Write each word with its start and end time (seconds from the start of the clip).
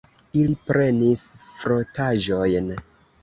Ili 0.43 0.55
prenis 0.69 1.21
frotaĵojn. 1.59 2.73